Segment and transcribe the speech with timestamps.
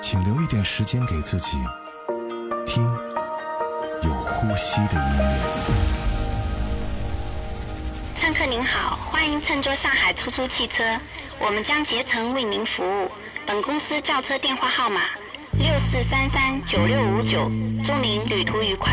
[0.00, 1.58] 请留一点时间给自己，
[2.66, 2.82] 听
[4.02, 5.38] 有呼吸的音乐。
[8.16, 10.82] 乘客您好，欢迎乘坐上海出租汽车，
[11.38, 13.10] 我们将竭诚为您服务。
[13.46, 15.02] 本公司轿车电话号码
[15.52, 17.50] 六四三三九六五九，
[17.84, 18.90] 祝您旅途愉快。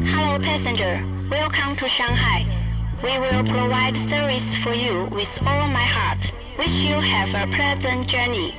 [0.00, 1.00] Hello passenger,
[1.30, 2.44] welcome to Shanghai.
[3.02, 6.30] We will provide service for you with all my heart.
[6.58, 8.52] Wish you have a pleasant journey.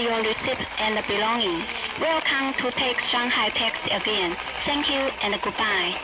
[0.00, 1.62] Your receipt and belonging.
[2.00, 4.36] Welcome to take Shanghai taxi again.
[4.64, 5.94] Thank you and goodbye.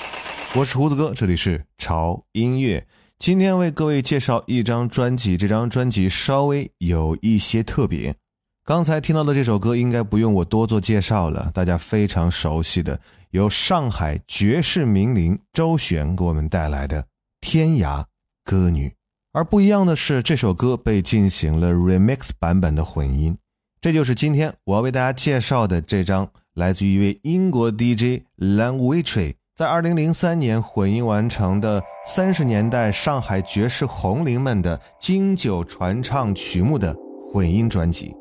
[0.55, 2.87] 我是胡子哥，这里是潮音乐。
[3.19, 8.17] 今天为各位介绍一张专辑，这张专辑稍微有一些特别。
[8.65, 13.01] 刚才听到的这首歌应该不用我多做介绍了，大家非常熟悉的。
[13.31, 17.03] 由上海绝世名伶周璇给我们带来的
[17.41, 18.05] 《天涯
[18.45, 18.89] 歌女》，
[19.33, 23.37] 而不一样的是，这首歌被进行了 remix 版本的混音。
[23.85, 36.97] 这就是今天我要为大家介绍的这张来自于一位英国 DJ Lang Witry 在2003年混音完成的三十年代上海爵士红伶们的经久传唱曲目的
[37.31, 38.17] 混音专辑。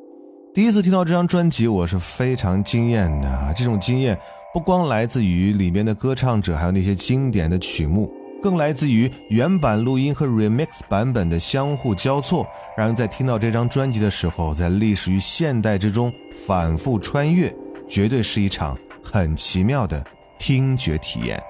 [0.53, 3.53] 第一次听到这张专辑，我是非常惊艳的啊！
[3.55, 4.19] 这种惊艳。
[4.53, 8.13] 不光来自于里面的歌唱者，还有那些经典的曲目，
[8.43, 12.45] 更来自于原版录音和 remix 版本的相互交错，
[12.75, 16.11] 让人在听到这张专辑的时候，在历史与现代之中
[16.45, 17.55] 反复穿越，
[17.87, 20.05] 绝对是一场很奇妙的
[20.37, 21.41] 听觉体验。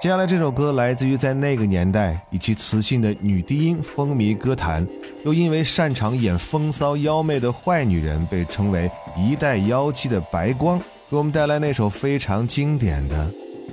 [0.00, 4.86] 接下来这首歌来自于在那个年代以其磁性的女低音风靡歌坛，
[5.26, 10.80] 又因为擅长演风骚妖媚的坏女人，被称为一代妖姬的白光。
[11.10, 13.30] 给我们带来那首非常经典的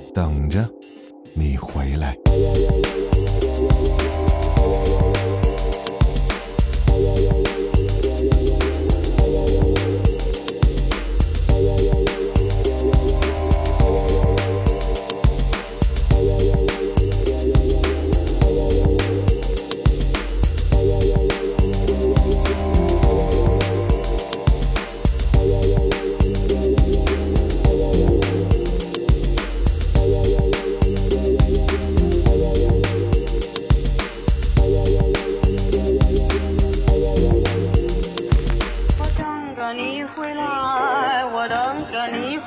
[0.14, 0.62] 《等着》。
[1.38, 2.18] 你回来。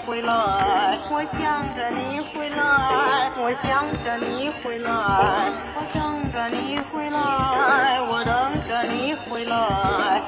[0.08, 4.88] 回来，我想着你回来，我想着你回来，
[5.76, 8.34] 我想着你回来，我等
[8.66, 9.54] 着你回来，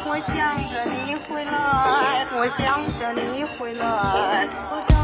[0.04, 0.36] 我想
[0.70, 4.99] 着你回来，我想着你回来，我。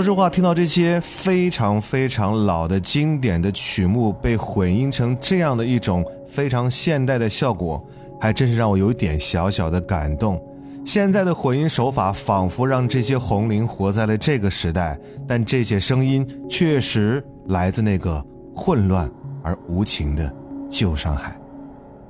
[0.00, 7.86] 说实话，听到这些非常非常老的经典的曲目被混音成这样的一种非常现代的效果，
[8.18, 10.42] 还真是让我有一点小小的感动。
[10.86, 18.24] 现在的混音手法仿佛让这些红伶活在了这个时代，但这些声音确实来自那个
[18.56, 19.06] 混乱
[19.42, 20.34] 而无情的
[20.70, 21.38] 旧上海。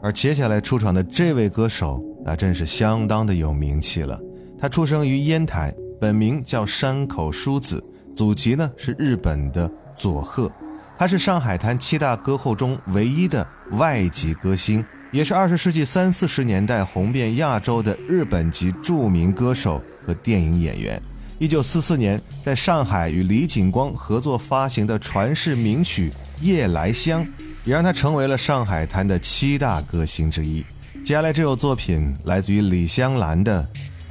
[0.00, 4.16] 而接下来出场的这位歌手，那真是相当的有名气了。
[4.60, 5.74] 他出生于烟台。
[6.00, 7.84] 本名叫山口淑子，
[8.16, 10.50] 祖籍呢是日本的佐贺，
[10.98, 21.00] 他是上海滩七大歌后中唯一的外籍歌星，也是二十世纪三四十年代红遍亚洲的日本籍著名歌手和电影演员。
[21.38, 26.10] 一九四四年，在上海与李景光合作发行的传世名曲
[26.42, 27.22] 《夜来香》，
[27.64, 30.64] 也让他成为了上海滩的七大歌星之一。
[31.04, 33.62] 接下来这首作品来自于李香兰的《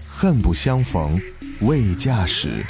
[0.07, 1.17] 恨不相逢》。
[1.61, 2.63] 未驾驶。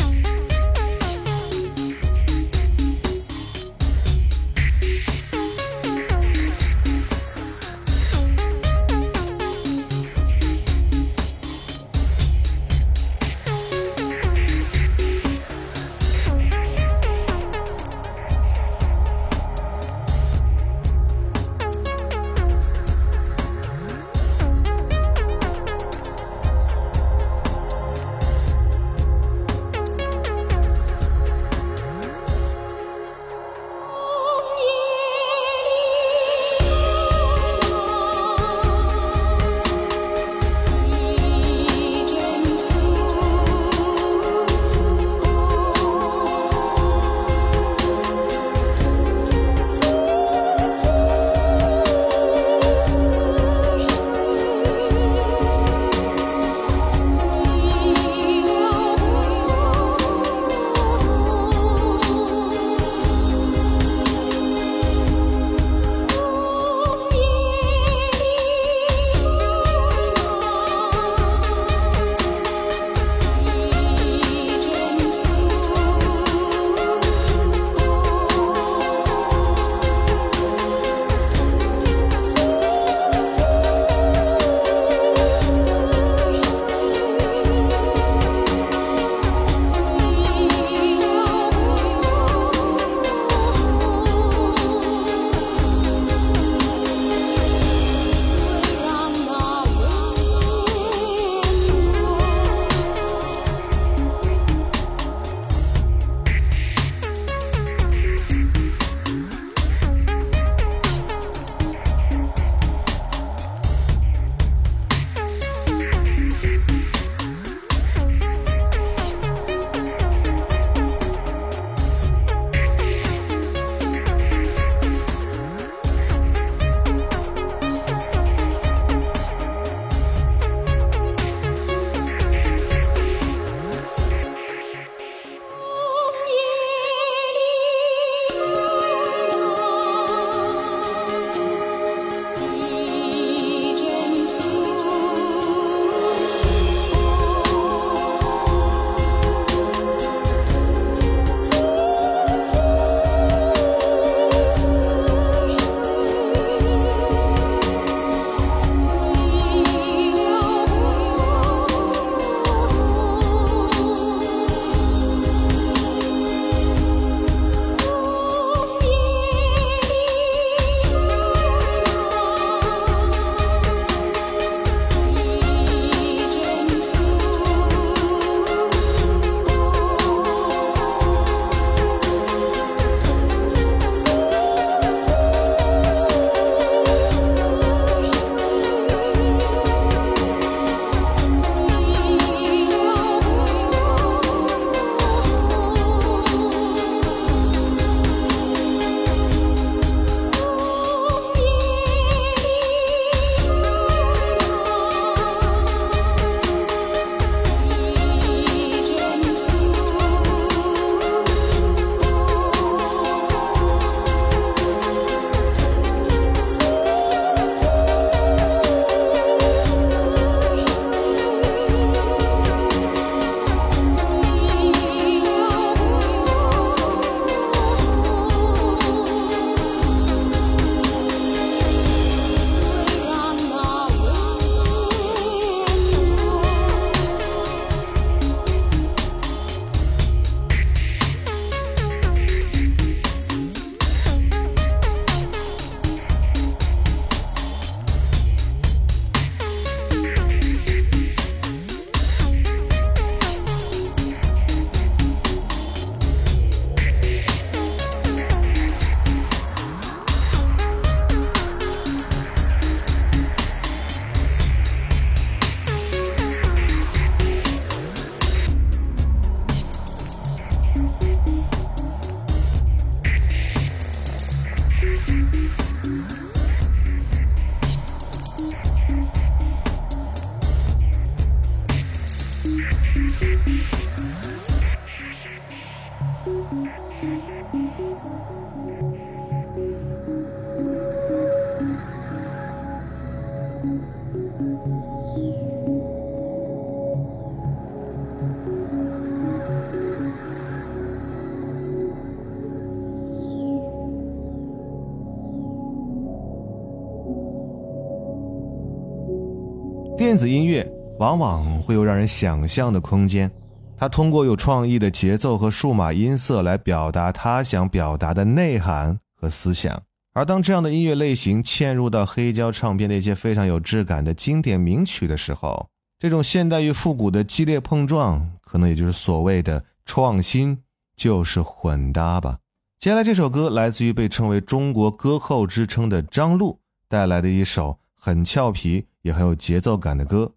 [310.10, 310.67] 电子音乐
[310.98, 313.30] 往往会有让人想象的空间，
[313.78, 319.84] 它通过有创意的节奏和数码音色来表达它想表达的内涵和思想。
[320.13, 325.67] 而当这样的音乐类型嵌入到黑胶唱片那些非常有质感的经典名曲的时候，
[326.00, 330.58] 这种现代与复古的激烈碰撞，可能也就是所谓的创新，
[330.95, 332.39] 就是混搭吧。
[332.80, 338.88] 接下来这首歌来自于被称为中国歌后之称的张璐带来的一首很俏皮。
[339.01, 340.33] 也很有节奏感的歌，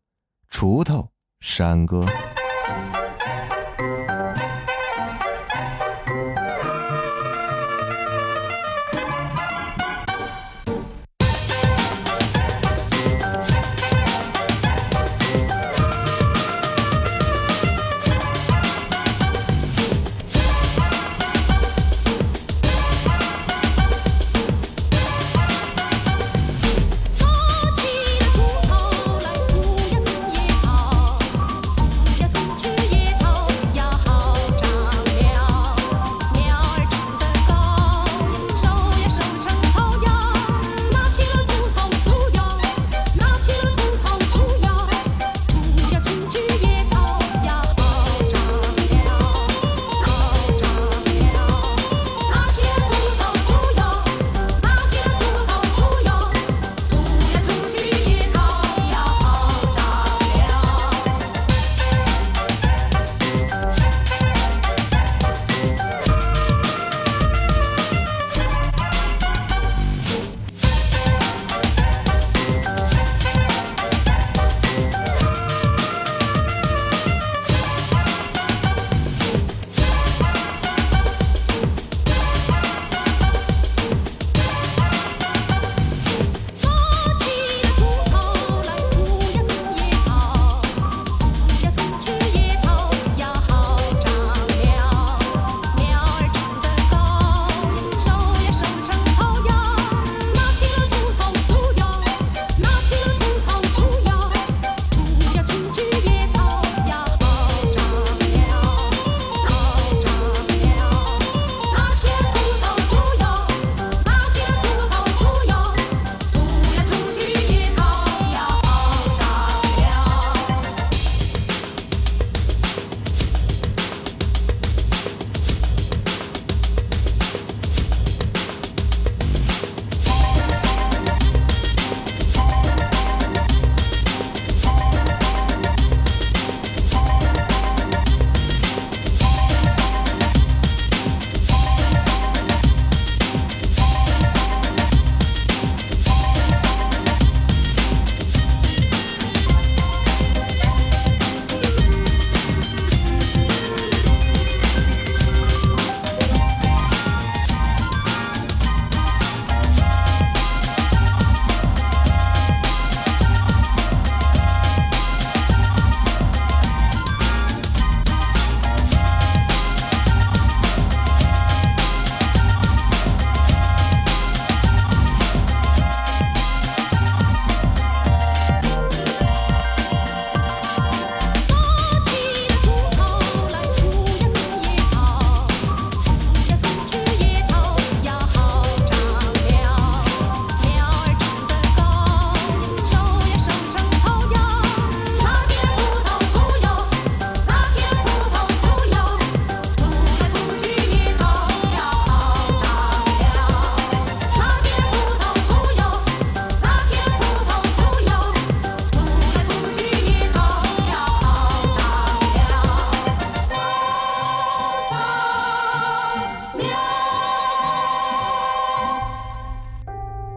[0.55, 2.05] 《锄头山歌》。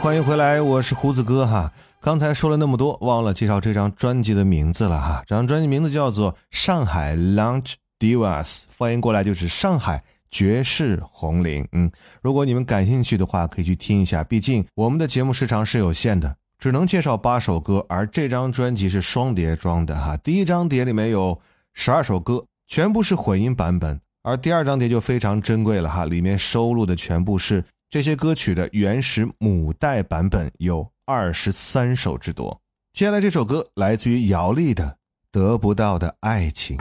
[0.00, 1.70] 欢迎回来，我是胡子哥哈。
[2.00, 5.22] 刚才说了那么多，忘了介绍这张专辑的名字了哈。
[5.26, 11.68] 这张专辑名字叫做《上海 Lounge Divas》，翻译过来就是上海爵士红伶。
[11.72, 14.24] 嗯，如果你们感兴趣的话，可以去听一下。
[14.24, 20.16] 毕竟我们的节目时长是有限的，只能介绍八首歌，而这张专辑是双碟装的哈。
[20.16, 21.38] 第一张碟里面有
[21.74, 24.00] 十二首歌，全部是混音版本。
[24.22, 32.62] 而第二张碟就非常珍贵了哈，里面收录的全部是这些歌曲的原始母带版本，有二十三首之多。
[32.92, 34.84] 接下来这首歌来自于姚丽的
[35.32, 36.76] 《得不到的爱情》。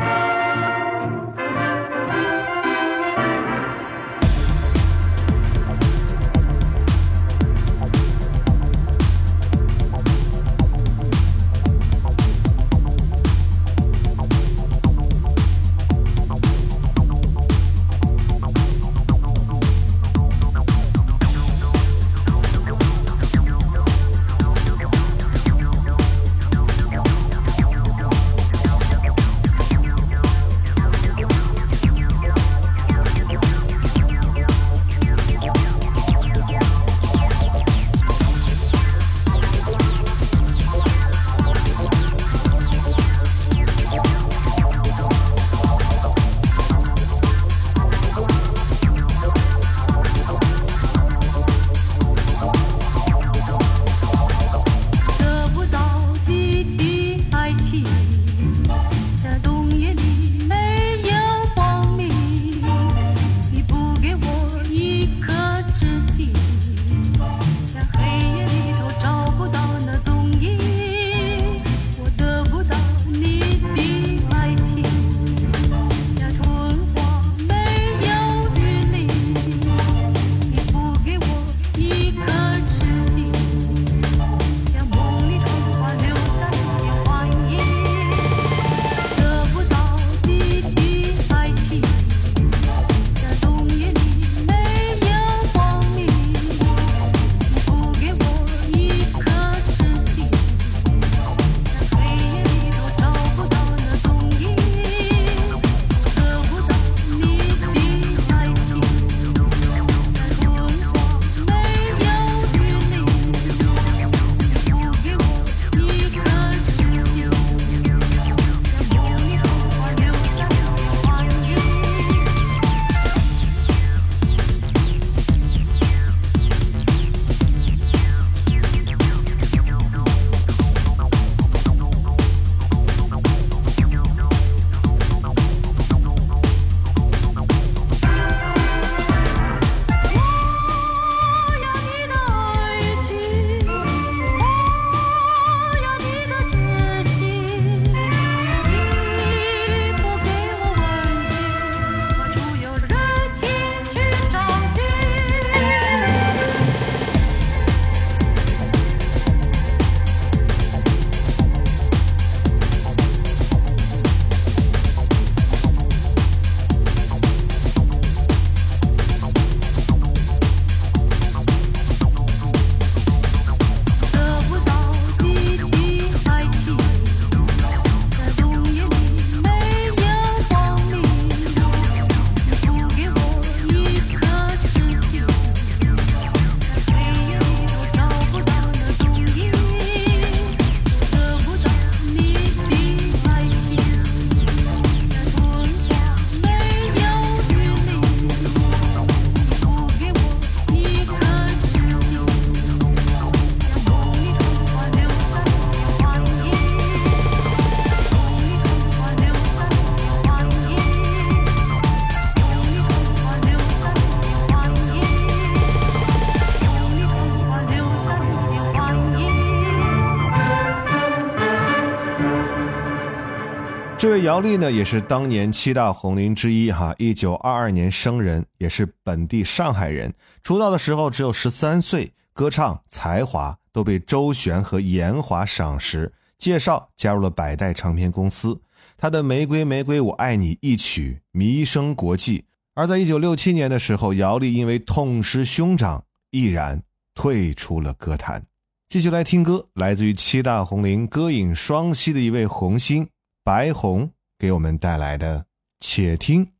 [224.23, 230.13] 姚丽呢，也是当年七大红伶之一哈，一九二二年生人，也是本地上海人。
[230.43, 238.59] 出道的时候只有十三岁，歌唱才华都被周璇和严华赏识，介绍加入了百代唱片公司。
[238.97, 242.45] 他的《玫瑰玫瑰我爱你》一曲名声国际。
[242.75, 246.81] 而在一九六七年的时候，姚丽因为痛失兄长，毅然
[247.13, 248.45] 退出了歌坛。
[248.89, 253.07] 继续来听歌，来自于七大红伶歌影双栖的一位红星。
[253.49, 255.43] 白红给我们带来的
[255.79, 256.51] 且听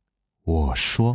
[0.42, 1.14] 我说。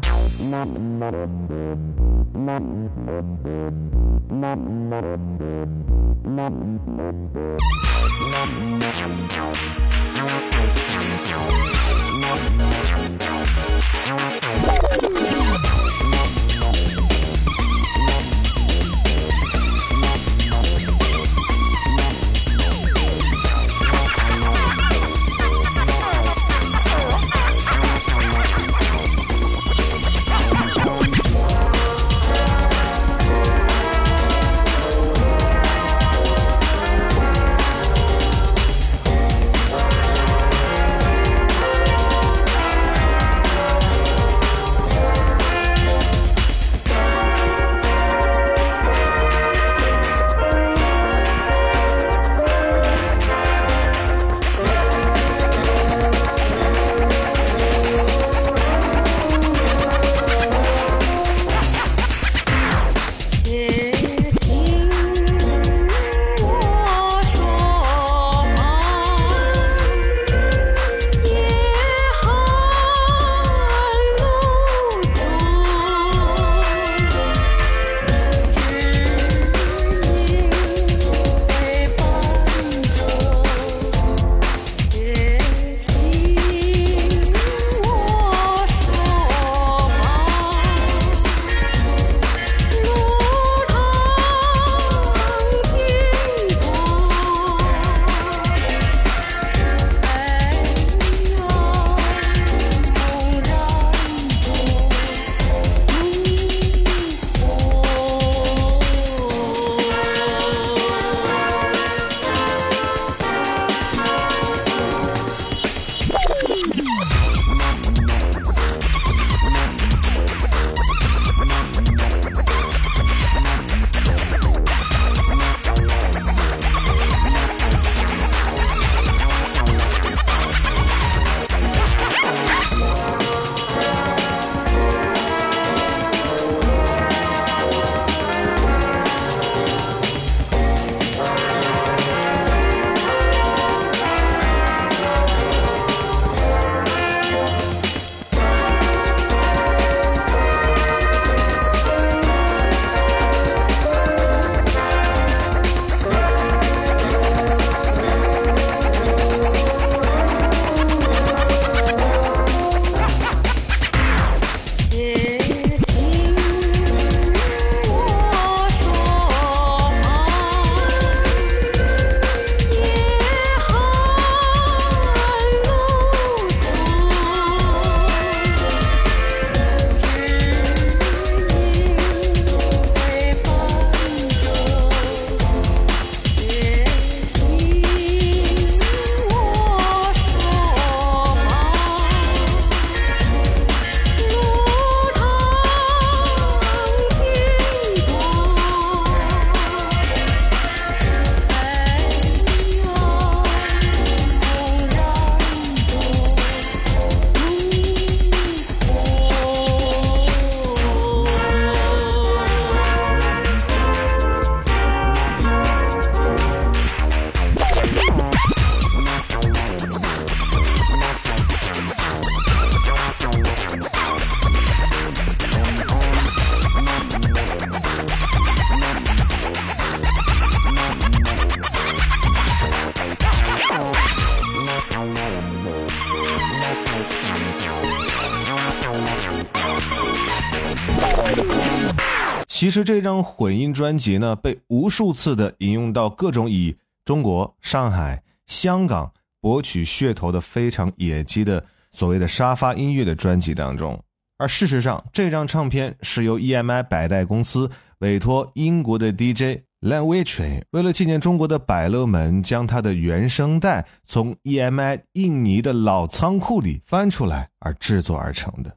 [242.75, 254.03] 实这张混音专辑呢，被无数次的引用到各种以中国、上海、香港博取噱头的非常野鸡的所谓的沙发音乐的专辑当中。
[254.37, 268.75] 而事实上，这张唱片是由 EMI 百代公司委托英国的 DJ Len Witry 为了纪念中国的百乐门，将他的原声带从 EMI 印尼的老仓库里翻出来而制作而成的。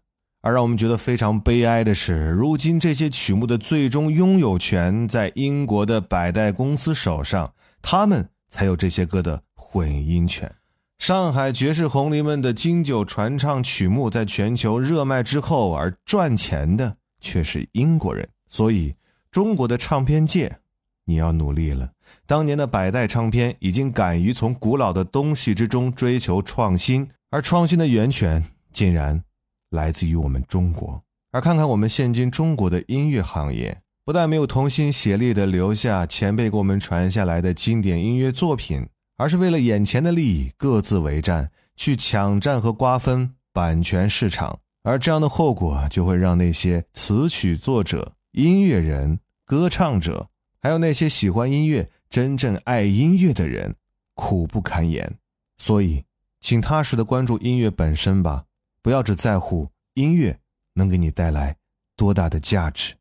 [0.49, 10.51] 而让我们觉得非常悲哀的是，如今这些曲目的最终拥有权在英国的百代公司手上，他们才有这些歌的混音权。
[10.97, 18.27] 上海爵士红伶们的经久传唱曲目在全球热卖之后，而赚钱的却是英国人。
[18.49, 18.95] 所以，
[19.31, 20.61] 中国的唱片界，
[21.05, 21.91] 你要努力了。
[22.27, 28.43] 当年的百代唱片已经敢于从古老的东西之中追求创新，而创新的源泉
[28.73, 29.23] 竟然。
[29.71, 44.61] 来自于我们中国，而看看我们现今中国的音乐行业，不但没有同心协力的留下前辈给我们传下来的经典音乐作品，而是为了眼前的利益各自为战，去抢占和瓜分版权市场。
[44.85, 53.77] 而这样的后果，就会让那些词曲作者、音乐人、歌唱者，还有那些喜欢音乐、真正爱音乐的人，
[54.15, 55.19] 苦不堪言。
[55.59, 56.05] 所以，
[56.41, 58.45] 请踏实的关注音乐本身吧。
[58.89, 60.41] 不要只在乎音乐
[60.73, 61.59] 能给你带来
[61.95, 62.95] 多大的价值。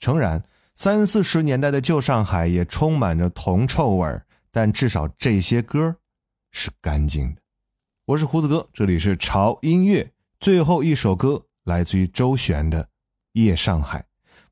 [0.00, 0.42] 诚然，
[0.74, 5.98] 三四十年代的旧上海也充满着铜臭味儿，但至少这些歌
[6.50, 7.40] 是干净的。
[8.06, 10.10] 我是胡子哥，这里是潮音乐。
[10.40, 12.82] 最后一首歌来自于周璇的
[13.34, 14.00] 《夜上海》。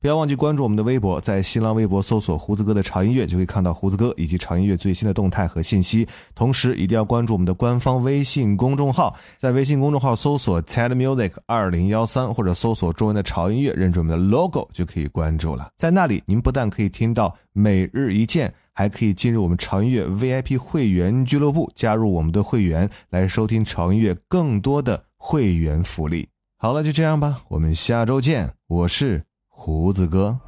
[0.01, 6.07] 不要忘记关注我们的微博，在新浪微博搜索“胡子哥的潮音乐”，就可以看到胡子哥以及潮音乐最新的动态和信息。
[6.37, 15.69] 同时，一定要关注我们的官方微信公众号，在微信公众号搜索 “ted music 二零幺三”或者搜索中文的潮音乐，认准我们的 logo 就可以关注了。
[15.77, 26.29] 在那里，您不但可以听到每日一见，还可以进入我们潮音乐 VIP 会员俱乐部，加入我们的会员，来收听潮音乐更多的会员福利。
[26.57, 28.53] 好了，就这样吧，我们下周见。
[28.69, 29.28] 我是。
[29.61, 30.39] 胡子哥。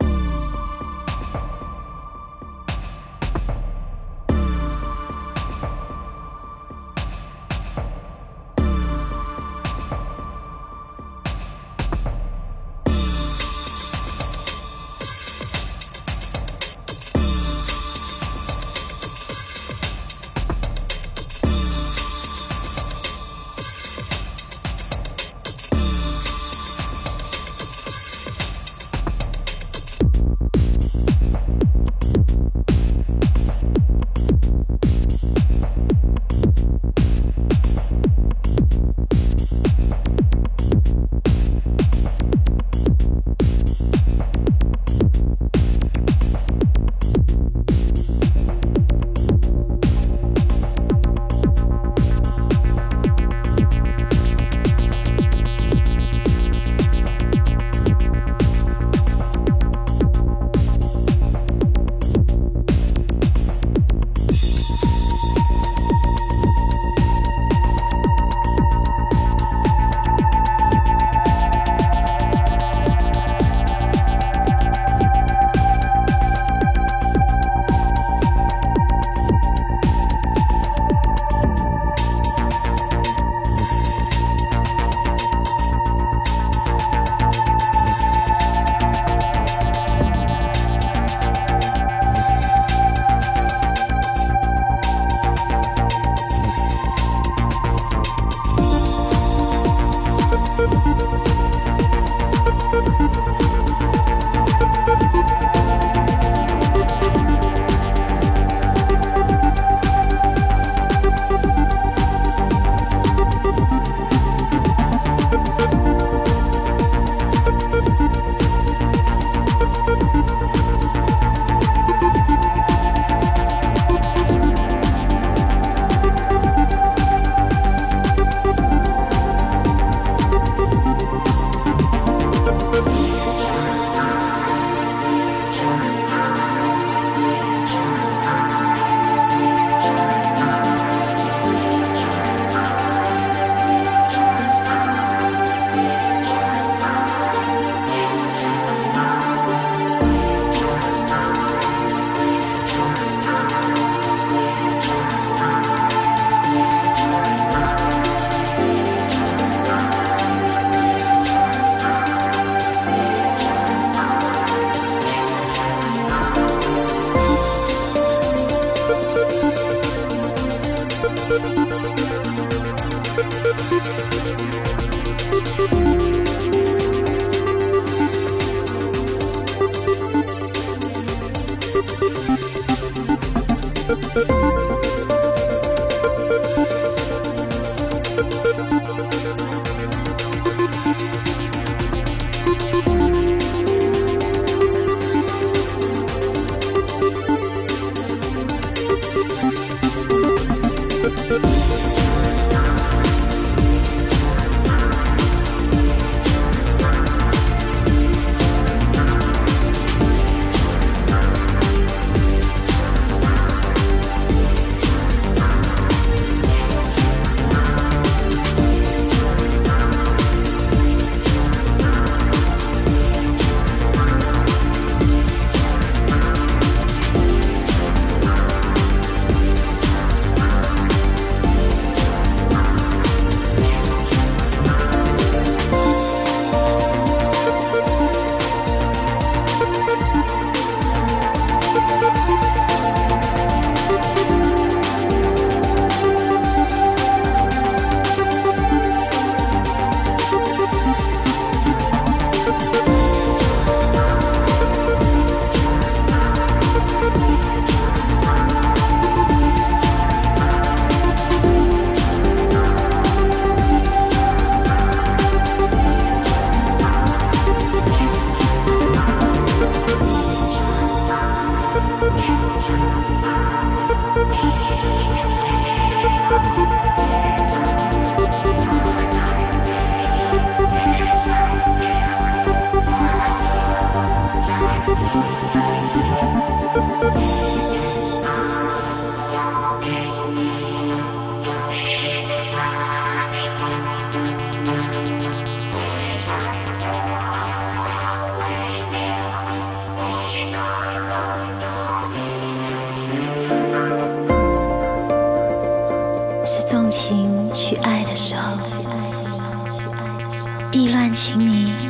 [310.72, 311.89] 意乱情迷。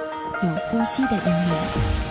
[0.43, 2.10] 有呼吸的音乐。